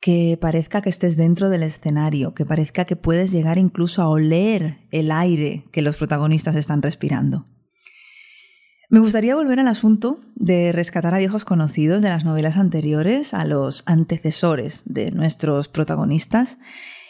que 0.02 0.40
parezca 0.42 0.82
que 0.82 0.90
estés 0.90 1.18
dentro 1.18 1.50
del 1.50 1.62
escenario, 1.62 2.34
que 2.34 2.48
parezca 2.48 2.86
que 2.86 2.96
puedes 2.96 3.32
llegar 3.32 3.60
incluso 3.60 4.02
a 4.02 4.10
oler 4.10 4.88
el 4.90 5.12
aire 5.12 5.66
que 5.72 5.84
los 5.84 5.98
protagonistas 5.98 6.56
están 6.56 6.82
respirando. 6.82 7.46
Me 8.92 9.00
gustaría 9.00 9.36
volver 9.36 9.60
al 9.60 9.68
asunto 9.68 10.20
de 10.36 10.72
rescatar 10.72 11.14
a 11.14 11.20
viejos 11.20 11.46
conocidos 11.46 12.02
de 12.02 12.10
las 12.10 12.26
novelas 12.26 12.58
anteriores, 12.58 13.36
a 13.36 13.46
los 13.46 13.84
antecesores 13.86 14.82
de 14.86 15.12
nuestros 15.12 15.68
protagonistas, 15.68 16.58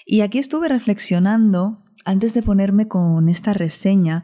y 0.06 0.22
aquí 0.22 0.40
estuve 0.40 0.68
reflexionando, 0.68 1.86
antes 2.04 2.34
de 2.34 2.44
ponerme 2.44 2.90
con 2.90 3.30
esta 3.30 3.54
reseña, 3.54 4.24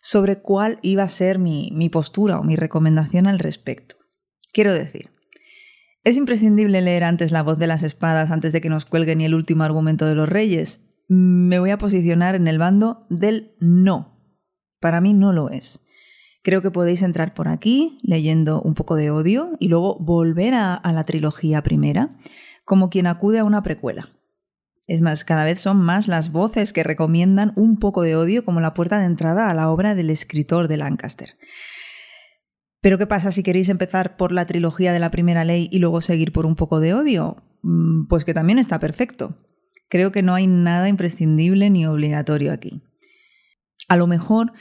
sobre 0.00 0.40
cuál 0.40 0.78
iba 0.82 1.02
a 1.02 1.08
ser 1.08 1.40
mi, 1.40 1.70
mi 1.72 1.88
postura 1.88 2.38
o 2.38 2.44
mi 2.44 2.54
recomendación 2.54 3.26
al 3.26 3.40
respecto. 3.40 3.96
Quiero 4.52 4.72
decir, 4.72 5.10
¿Es 6.04 6.16
imprescindible 6.16 6.80
leer 6.82 7.04
antes 7.04 7.30
La 7.30 7.42
voz 7.42 7.58
de 7.58 7.68
las 7.68 7.82
espadas 7.82 8.30
antes 8.30 8.52
de 8.52 8.60
que 8.60 8.68
nos 8.68 8.84
cuelgue 8.86 9.14
ni 9.14 9.24
el 9.24 9.34
último 9.34 9.62
argumento 9.62 10.06
de 10.06 10.16
los 10.16 10.28
reyes? 10.28 10.80
Me 11.08 11.60
voy 11.60 11.70
a 11.70 11.78
posicionar 11.78 12.34
en 12.34 12.48
el 12.48 12.58
bando 12.58 13.06
del 13.08 13.54
no. 13.60 14.18
Para 14.80 15.00
mí 15.00 15.14
no 15.14 15.32
lo 15.32 15.50
es. 15.50 15.81
Creo 16.42 16.62
que 16.62 16.70
podéis 16.70 17.02
entrar 17.02 17.34
por 17.34 17.48
aquí 17.48 18.00
leyendo 18.02 18.60
un 18.60 18.74
poco 18.74 18.96
de 18.96 19.10
odio 19.10 19.56
y 19.60 19.68
luego 19.68 19.96
volver 19.98 20.54
a, 20.54 20.74
a 20.74 20.92
la 20.92 21.04
trilogía 21.04 21.62
primera 21.62 22.10
como 22.64 22.90
quien 22.90 23.06
acude 23.06 23.38
a 23.38 23.44
una 23.44 23.62
precuela. 23.62 24.10
Es 24.86 25.00
más, 25.00 25.24
cada 25.24 25.44
vez 25.44 25.60
son 25.60 25.80
más 25.80 26.08
las 26.08 26.32
voces 26.32 26.72
que 26.72 26.82
recomiendan 26.82 27.52
un 27.56 27.78
poco 27.78 28.02
de 28.02 28.16
odio 28.16 28.44
como 28.44 28.60
la 28.60 28.74
puerta 28.74 28.98
de 28.98 29.06
entrada 29.06 29.48
a 29.48 29.54
la 29.54 29.70
obra 29.70 29.94
del 29.94 30.10
escritor 30.10 30.68
de 30.68 30.76
Lancaster. 30.76 31.36
Pero 32.80 32.98
¿qué 32.98 33.06
pasa 33.06 33.30
si 33.30 33.44
queréis 33.44 33.68
empezar 33.68 34.16
por 34.16 34.32
la 34.32 34.44
trilogía 34.46 34.92
de 34.92 34.98
la 34.98 35.12
primera 35.12 35.44
ley 35.44 35.68
y 35.70 35.78
luego 35.78 36.00
seguir 36.00 36.32
por 36.32 36.46
un 36.46 36.56
poco 36.56 36.80
de 36.80 36.94
odio? 36.94 37.44
Mm, 37.62 38.06
pues 38.08 38.24
que 38.24 38.34
también 38.34 38.58
está 38.58 38.80
perfecto. 38.80 39.38
Creo 39.88 40.10
que 40.10 40.22
no 40.22 40.34
hay 40.34 40.48
nada 40.48 40.88
imprescindible 40.88 41.70
ni 41.70 41.86
obligatorio 41.86 42.52
aquí. 42.52 42.82
A 43.88 43.96
lo 43.96 44.08
mejor 44.08 44.52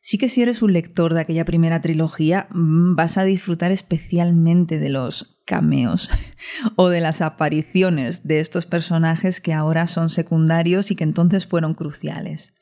sí 0.00 0.18
que 0.18 0.28
si 0.28 0.42
eres 0.42 0.62
un 0.62 0.72
lector 0.72 1.14
de 1.14 1.20
aquella 1.20 1.44
primera 1.44 1.80
trilogía 1.80 2.48
mm, 2.50 2.94
vas 2.94 3.18
a 3.18 3.24
disfrutar 3.24 3.72
especialmente 3.72 4.78
de 4.78 4.90
los 4.90 5.40
cameos 5.46 6.10
o 6.76 6.88
de 6.88 7.00
las 7.00 7.20
apariciones 7.20 8.26
de 8.26 8.40
estos 8.40 8.66
personajes 8.66 9.40
que 9.40 9.52
ahora 9.52 9.86
son 9.86 10.08
secundarios 10.08 10.90
y 10.90 10.96
que 10.96 11.04
entonces 11.04 11.46
fueron 11.46 11.74
cruciales. 11.74 12.54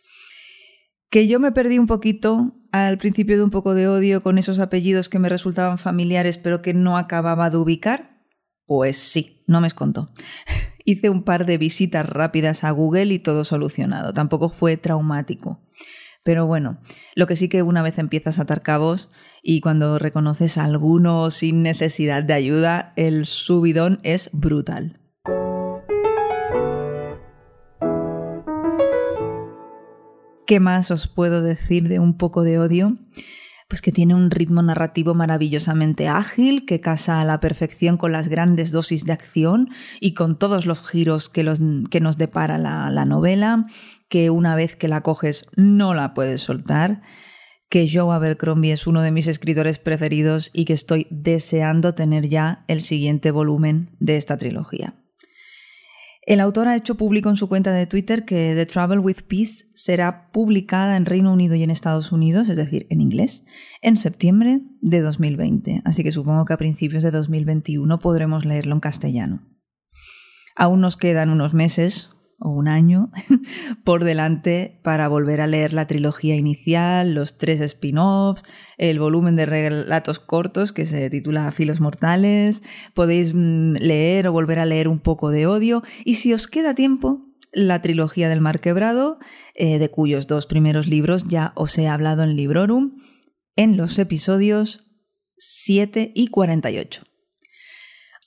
Que 1.11 1.27
yo 1.27 1.41
me 1.41 1.53
perdí 1.53 1.79
un 1.79 1.87
poquito 1.87 2.55
al 2.73 2.99
principio 2.99 3.37
de 3.37 3.43
un 3.43 3.51
poco 3.51 3.75
de 3.75 3.89
odio 3.89 4.21
con 4.21 4.37
esos 4.37 4.59
apellidos 4.59 5.09
que 5.09 5.19
me 5.19 5.29
resultaban 5.29 5.79
familiares 5.79 6.39
pero 6.39 6.61
que 6.61 6.75
no 6.75 6.99
acababa 6.99 7.51
de 7.51 7.57
ubicar. 7.57 8.19
Pues 8.67 8.99
sí, 8.99 9.43
no 9.47 9.61
me 9.61 9.67
escontó. 9.67 10.11
Hice 10.85 11.11
un 11.11 11.23
par 11.23 11.47
de 11.47 11.59
visitas 11.59 12.09
rápidas 12.09 12.65
a 12.65 12.71
Google 12.71 13.13
y 13.13 13.19
todo 13.19 13.45
solucionado. 13.45 14.13
Tampoco 14.13 14.49
fue 14.49 14.77
traumático. 14.77 15.61
Pero 16.29 16.47
bueno, 16.47 16.77
lo 17.15 17.27
que 17.27 17.37
sí 17.37 17.49
que 17.49 17.63
una 17.63 17.81
vez 17.81 17.99
empiezas 17.99 18.39
a 18.39 18.43
atar 18.43 18.61
cabos 18.61 19.09
y 19.43 19.63
cuando 19.63 19.99
reconoces 19.99 20.59
a 20.59 20.65
alguno 20.65 21.31
sin 21.31 21.63
necesidad 21.63 22.23
de 22.23 22.35
ayuda, 22.35 22.93
el 22.97 23.25
subidón 23.25 23.99
es 24.03 24.29
brutal. 24.35 25.01
¿Qué 30.47 30.61
más 30.61 30.91
os 30.91 31.09
puedo 31.09 31.41
decir 31.41 31.89
de 31.89 31.99
un 31.99 32.19
poco 32.19 32.43
de 32.43 32.59
odio? 32.59 32.99
Pues 33.69 33.83
que 33.83 33.93
tiene 33.93 34.15
un 34.15 34.31
ritmo 34.31 34.63
narrativo 34.63 35.15
maravillosamente 35.15 36.09
ágil, 36.09 36.65
que 36.65 36.81
casa 36.81 37.21
a 37.21 37.25
la 37.27 37.39
perfección 37.39 37.99
con 37.99 38.13
las 38.13 38.29
grandes 38.29 38.73
dosis 38.73 39.05
de 39.05 39.13
acción 39.13 39.69
y 40.01 40.15
con 40.15 40.39
todos 40.39 40.65
los 40.65 40.81
giros 40.87 41.29
que, 41.29 41.45
nos 41.45 42.17
depara 42.17 42.57
la, 42.57 42.91
la 42.91 43.05
novela, 43.05 43.67
que 44.09 44.31
una 44.31 44.57
vez 44.57 44.75
que 44.75 44.89
la 44.89 45.03
coges 45.03 45.47
no 45.55 45.93
la 45.93 46.15
puedes 46.15 46.41
soltar, 46.41 47.03
que 47.69 47.91
Joe 47.93 48.15
Abercrombie 48.15 48.73
es 48.73 48.87
uno 48.87 49.03
de 49.03 49.11
mis 49.11 49.27
escritores 49.27 49.79
preferidos 49.79 50.51
y 50.55 50.65
que 50.65 50.73
estoy 50.73 51.07
deseando 51.11 51.95
tener 51.95 52.29
ya 52.29 52.65
el 52.69 52.85
siguiente 52.85 53.31
volumen 53.31 53.91
de 54.01 54.17
esta 54.17 54.39
trilogía. 54.39 54.95
El 56.29 56.41
autor 56.41 56.69
ha 56.69 56.77
hecho 56.77 56.97
público 56.97 57.31
en 57.31 57.37
su 57.37 57.49
cuenta 57.49 57.73
de 57.73 57.87
Twitter 57.87 58.27
que 58.27 58.53
The 58.55 58.67
Travel 58.67 58.99
with 58.99 59.23
Peace 59.27 59.65
será 59.73 60.31
publicada 60.31 60.99
en 60.99 61.07
Reino 61.07 61.33
Unido 61.33 61.55
y 61.55 61.63
en 61.63 61.71
Estados 61.71 62.13
Unidos, 62.13 62.51
es 62.51 62.57
decir, 62.59 62.87
en 62.91 63.01
inglés, 63.01 63.47
en 63.81 63.97
septiembre 63.97 64.61
de 64.83 65.01
2020. 65.01 65.81
Así 65.87 66.03
que 66.03 66.13
supongo 66.13 66.45
que 66.45 66.53
a 66.53 66.59
principios 66.59 67.03
de 67.03 67.13
2021 67.13 67.99
podremos 67.99 68.45
leerlo 68.45 68.75
en 68.75 68.81
castellano. 68.81 69.49
Aún 70.55 70.83
nos 70.83 70.99
quedan 70.99 71.31
unos 71.31 71.55
meses, 71.55 72.11
o 72.41 72.51
un 72.51 72.69
año 72.69 73.11
por 73.85 74.05
delante 74.05 74.81
para 74.83 75.09
volver 75.09 75.41
a 75.41 75.47
leer 75.47 75.73
la 75.73 75.87
trilogía 75.87 76.37
inicial, 76.37 77.15
los 77.15 77.39
tres 77.39 77.61
spin-offs, 77.61 78.43
el 78.77 78.99
volumen 78.99 79.37
de 79.37 79.47
relatos 79.47 80.19
cortos 80.19 80.73
que 80.73 80.87
se 80.87 81.11
titula 81.11 81.51
Filos 81.53 81.81
Mortales, 81.81 82.63
podéis 82.95 83.35
mm, 83.35 83.75
leer 83.75 84.29
o 84.29 84.33
volver 84.33 84.59
a 84.59 84.67
leer 84.67 84.89
un 84.89 85.01
poco 85.01 85.31
de 85.31 85.47
odio 85.47 85.83
y 86.05 86.15
si 86.15 86.33
os 86.33 86.49
queda 86.49 86.75
tiempo, 86.75 87.25
la 87.53 87.83
trilogía 87.83 88.29
del 88.29 88.41
Mar 88.41 88.61
Quebrado, 88.61 89.19
eh, 89.55 89.79
de 89.79 89.91
cuyos 89.91 90.27
dos 90.27 90.47
primeros 90.47 90.87
libros 90.87 91.27
ya 91.27 91.53
os 91.57 91.77
he 91.79 91.89
hablado 91.89 92.23
en 92.23 92.37
Librorum, 92.37 93.03
en 93.57 93.77
los 93.77 93.99
episodios 93.99 94.85
7 95.37 96.13
y 96.15 96.29
48. 96.29 97.08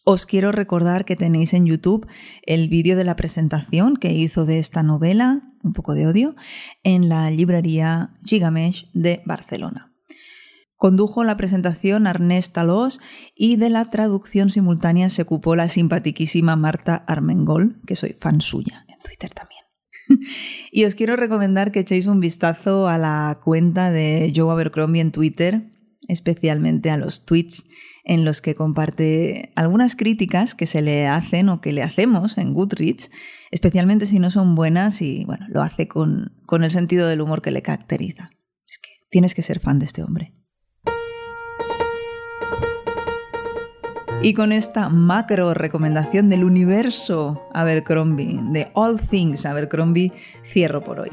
Os 0.03 0.25
quiero 0.25 0.51
recordar 0.51 1.05
que 1.05 1.15
tenéis 1.15 1.53
en 1.53 1.67
YouTube 1.67 2.07
el 2.47 2.69
vídeo 2.69 2.95
de 2.95 3.03
la 3.03 3.15
presentación 3.15 3.97
que 3.97 4.11
hizo 4.11 4.45
de 4.45 4.57
esta 4.57 4.81
novela, 4.81 5.47
Un 5.63 5.73
poco 5.73 5.93
de 5.93 6.07
odio, 6.07 6.35
en 6.81 7.07
la 7.07 7.29
librería 7.29 8.15
Gigamesh 8.25 8.89
de 8.93 9.21
Barcelona. 9.25 9.93
Condujo 10.75 11.23
la 11.23 11.37
presentación 11.37 12.07
Arnés 12.07 12.51
Talós 12.51 12.99
y 13.35 13.57
de 13.57 13.69
la 13.69 13.85
traducción 13.91 14.49
simultánea 14.49 15.11
se 15.11 15.21
ocupó 15.21 15.55
la 15.55 15.69
simpatiquísima 15.69 16.55
Marta 16.55 16.95
Armengol, 16.95 17.79
que 17.85 17.95
soy 17.95 18.15
fan 18.19 18.41
suya 18.41 18.85
en 18.87 18.97
Twitter 19.03 19.29
también. 19.29 19.61
y 20.71 20.85
os 20.85 20.95
quiero 20.95 21.15
recomendar 21.15 21.71
que 21.71 21.81
echéis 21.81 22.07
un 22.07 22.19
vistazo 22.19 22.87
a 22.87 22.97
la 22.97 23.39
cuenta 23.43 23.91
de 23.91 24.33
Joe 24.35 24.51
Abercrombie 24.51 25.01
en 25.01 25.11
Twitter, 25.11 25.71
especialmente 26.07 26.89
a 26.89 26.97
los 26.97 27.23
tweets 27.23 27.67
en 28.03 28.25
los 28.25 28.41
que 28.41 28.55
comparte 28.55 29.51
algunas 29.55 29.95
críticas 29.95 30.55
que 30.55 30.65
se 30.65 30.81
le 30.81 31.07
hacen 31.07 31.49
o 31.49 31.61
que 31.61 31.71
le 31.71 31.83
hacemos 31.83 32.37
en 32.37 32.53
Goodreads, 32.53 33.11
especialmente 33.51 34.05
si 34.05 34.19
no 34.19 34.29
son 34.29 34.55
buenas 34.55 35.01
y 35.01 35.25
bueno, 35.25 35.45
lo 35.49 35.61
hace 35.61 35.87
con, 35.87 36.33
con 36.45 36.63
el 36.63 36.71
sentido 36.71 37.07
del 37.07 37.21
humor 37.21 37.41
que 37.41 37.51
le 37.51 37.61
caracteriza. 37.61 38.31
Es 38.67 38.79
que 38.79 38.89
tienes 39.09 39.35
que 39.35 39.43
ser 39.43 39.59
fan 39.59 39.79
de 39.79 39.85
este 39.85 40.03
hombre. 40.03 40.33
Y 44.23 44.35
con 44.35 44.51
esta 44.51 44.87
macro 44.89 45.55
recomendación 45.55 46.29
del 46.29 46.43
universo 46.43 47.41
Abercrombie, 47.53 48.39
de 48.51 48.69
All 48.75 48.99
Things 49.01 49.47
Abercrombie, 49.47 50.13
cierro 50.45 50.83
por 50.83 50.99
hoy. 50.99 51.09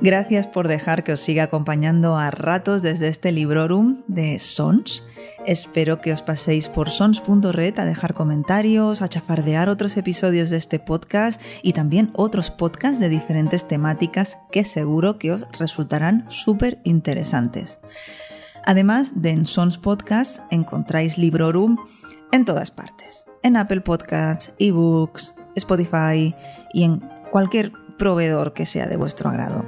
Gracias 0.00 0.48
por 0.48 0.66
dejar 0.66 1.04
que 1.04 1.12
os 1.12 1.20
siga 1.20 1.44
acompañando 1.44 2.16
a 2.16 2.32
ratos 2.32 2.82
desde 2.82 3.06
este 3.08 3.30
librorum 3.30 4.02
de 4.08 4.40
Sons 4.40 5.06
Espero 5.46 6.00
que 6.00 6.12
os 6.12 6.22
paséis 6.22 6.68
por 6.68 6.90
sons.red 6.90 7.78
a 7.78 7.84
dejar 7.84 8.14
comentarios, 8.14 9.00
a 9.00 9.06
chafardear 9.06 9.68
otros 9.68 9.96
episodios 9.96 10.50
de 10.50 10.56
este 10.56 10.80
podcast 10.80 11.40
y 11.62 11.72
también 11.72 12.10
otros 12.14 12.50
podcasts 12.50 12.98
de 12.98 13.08
diferentes 13.08 13.68
temáticas 13.68 14.38
que 14.50 14.64
seguro 14.64 15.20
que 15.20 15.30
os 15.30 15.46
resultarán 15.56 16.26
súper 16.30 16.80
interesantes. 16.82 17.78
Además 18.64 19.22
de 19.22 19.30
en 19.30 19.46
Sons 19.46 19.78
Podcast 19.78 20.40
encontráis 20.50 21.16
Librorum 21.16 21.76
en 22.32 22.44
todas 22.44 22.72
partes, 22.72 23.24
en 23.44 23.56
Apple 23.56 23.82
Podcasts, 23.82 24.52
eBooks, 24.58 25.32
Spotify 25.54 26.34
y 26.72 26.82
en 26.82 27.08
cualquier 27.30 27.70
proveedor 27.98 28.52
que 28.52 28.66
sea 28.66 28.88
de 28.88 28.96
vuestro 28.96 29.30
agrado. 29.30 29.64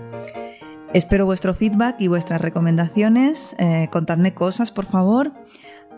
Espero 0.92 1.24
vuestro 1.26 1.54
feedback 1.54 2.00
y 2.00 2.08
vuestras 2.08 2.40
recomendaciones. 2.40 3.54
Eh, 3.58 3.88
contadme 3.92 4.34
cosas, 4.34 4.72
por 4.72 4.86
favor. 4.86 5.32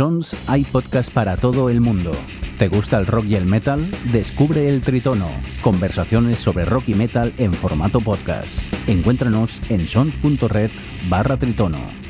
Sons 0.00 0.34
hay 0.48 0.64
podcast 0.64 1.12
para 1.12 1.36
todo 1.36 1.68
el 1.68 1.82
mundo. 1.82 2.12
¿Te 2.58 2.68
gusta 2.68 2.98
el 2.98 3.04
rock 3.04 3.26
y 3.26 3.34
el 3.34 3.44
metal? 3.44 3.90
Descubre 4.14 4.66
el 4.66 4.80
Tritono. 4.80 5.28
Conversaciones 5.60 6.38
sobre 6.38 6.64
rock 6.64 6.84
y 6.88 6.94
metal 6.94 7.34
en 7.36 7.52
formato 7.52 8.00
podcast. 8.00 8.48
Encuéntranos 8.86 9.60
en 9.68 9.86
sons.red 9.86 10.70
barra 11.10 11.36
Tritono. 11.36 12.09